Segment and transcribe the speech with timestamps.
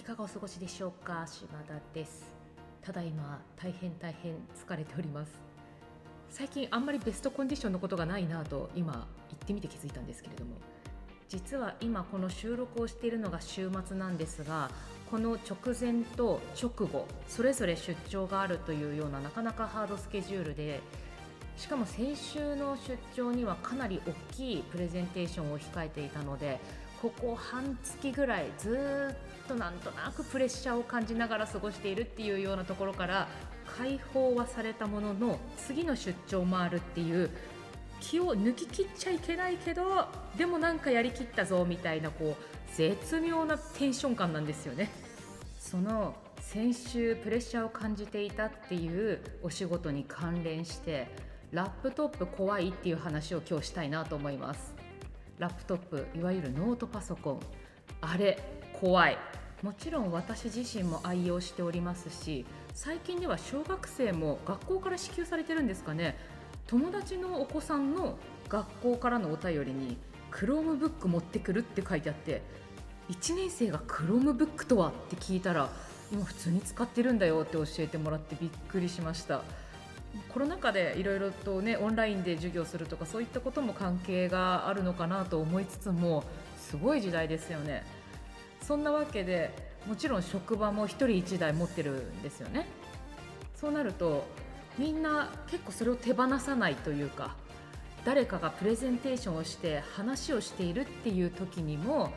[0.00, 1.26] いかがお過ごしでしょうか？
[1.26, 2.32] 島田です。
[2.80, 5.32] ただいま大変大変疲れております。
[6.30, 8.98] 最近あんまりベストコンディションのことがないなと今行
[9.34, 10.52] ってみて気づいたんですけれども。
[11.28, 14.70] 実は今この収録をしているのが週末なんですが
[15.10, 20.80] この直前と直後それぞれ出張があるというようななかなかハードスケジュールで
[21.58, 26.58] しかも先週の出張にはかなり大きいプレゼンテーションを控えていたので
[27.00, 29.14] ここ半月ぐらいず
[29.44, 33.28] っとなんとなくプレッシャーを感じながら過ごしているっていうようなところから
[33.78, 37.30] 解放はされたものの次の出張もあるっていう
[38.00, 44.90] 気を抜き切っちゃいけないけどでもなんかやりきったぞみたいなこう絶妙なテンション感なんですよね。
[45.58, 51.06] その先週プレッシャーを感じていたっていうお仕事に関連して
[51.52, 54.74] ラップトップ怖いっていう話を今日したいなと思います
[55.40, 57.40] ラップトップいわゆるノートパソコン。
[58.02, 58.38] あれ
[58.78, 59.18] 怖い。
[59.62, 66.18] もちろん私自身も愛用しておりますし最近では小学生も学校から支給されてるんですかね。
[66.66, 68.18] 友達のお子さんの
[68.48, 69.96] 学校からのお便りに
[70.30, 72.42] クロームブック持ってくるって書いてあって
[73.08, 74.88] 1年生がクロームブックとは？
[74.90, 75.70] って聞いたら
[76.12, 79.42] 今普通に使ってるんだよって教えてもらってびっくりしました。
[80.28, 86.24] コロナ禍でいろいろとねオンラインで授業するとかそういったことも関係があるのかなと思いつつも
[86.58, 87.84] すごい時代ですよね。
[88.62, 89.50] そんなわけで
[89.86, 92.66] もちろん職場も1人1台持ってるんですよね。
[93.54, 94.24] そうなると
[94.78, 97.36] みんな結構それを手放さないというか
[98.04, 102.12] 誰かがプレゼンテーションをして話をしているっていう時にも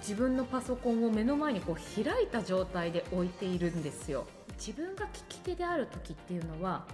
[0.00, 4.26] 自分のパソコンを目の前にこう開いた状態で置いているんですよ。
[4.58, 6.86] 自分が聞き手である時っていうのは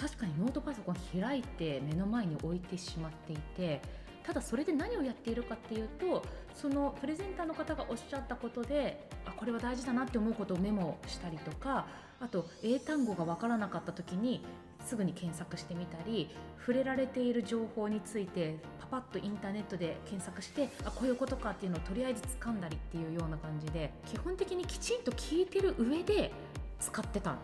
[0.00, 3.80] 確かにノートパソコン開いて目の前に置いてしまっていて
[4.28, 6.22] ただそれで何をやっているかっていうと
[6.54, 11.86] そのプレゼンターの方がおっしゃったことであこれは大事だなって思うことをメモしたりとか
[12.20, 14.44] あと英単語が分からなかった時に
[14.84, 26.32] すぐに検索してみたり触れられている情報についてパパッとインターネットで検索してあこういうことかっていうのをとりあえず掴んだりっていうような感じで基本的にきちんと聞いてる上で
[26.80, 27.36] 使ってた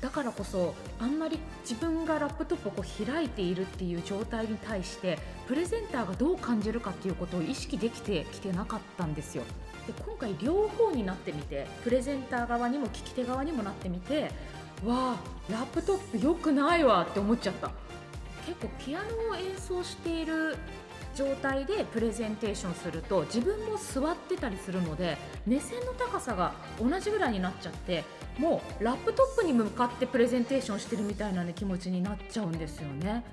[0.00, 9.42] だからこそあんまり自分がラップトップをこう開いているっていう状態に対してプレゼンターがどう感じるかっていうことを意識できてきてなかったんですよ。
[9.86, 14.30] で今回両方になってみてプレゼンター側にも聞き手側にもなってみて
[14.84, 15.16] わあ
[15.50, 17.70] ラップトップ良くないわって思っちゃった
[18.46, 20.56] 結構ピアノを演奏している
[21.18, 28.04] 状態でプレゼンテーションすると自分も座ってたりするので目線の高さが同じぐらいになっちゃって
[28.38, 33.24] もうラップトップに向かってプレゼンテーションしてるみたいな、ね、気持ちになっちゃうんですよね。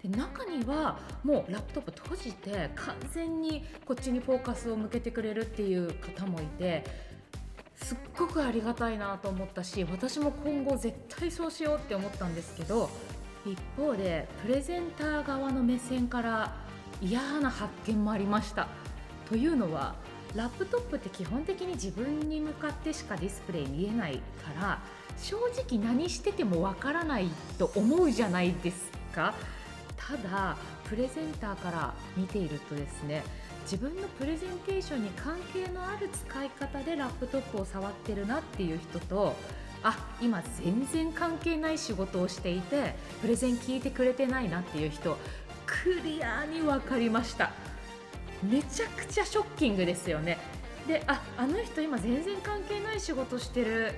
[0.00, 6.84] で中にはもうラップトップ閉じて完全にこっちにフォーカスを向けてくれるっていう方もいて
[7.74, 12.90] すっごくありがたいなと思ったし私も今後絶対そうしようって思ったんですけど
[13.46, 16.63] 一方でプレゼンター側の目線から
[17.04, 18.68] 嫌な発見もありました。
[19.28, 19.94] というのは
[20.34, 24.20] ラップトップって基本的に自分に向かってしかディスプレイ見えないか
[24.60, 24.78] ら
[25.16, 27.28] 正直何しててもわからない
[27.58, 29.34] と思うじゃないですか。
[29.96, 33.22] ただプレゼンターから見ているとですね
[33.62, 39.34] 自分のプレゼンテーションに関係のある使い方でラップトップを触ってるなっていう人と
[39.82, 45.16] あ今全然関係ない仕事をしていてプレゼン聞いてくれてないなっていう人
[45.66, 47.52] クリアに分かりました。
[48.42, 50.38] めちゃくちゃショッキングですよね。
[50.86, 53.92] でああの人今全然関係ない仕事してる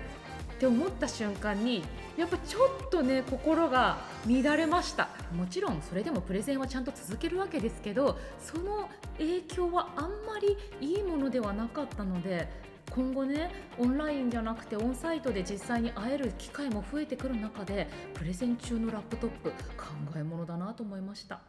[0.54, 1.82] って思った瞬間に
[2.16, 5.08] やっぱちょっとね心が乱れました。
[5.34, 8.88] もちろんそれでもプレゼンはちゃんと続けるわけですけどその
[9.18, 12.48] 影響はあんまりいいものではなかったので
[12.90, 19.86] 今後ねオンラインじゃなくてオンサイトで実際に会える機会も増えてくる中でプレゼン中のラップトップ考
[20.16, 21.40] えものだなと思いました。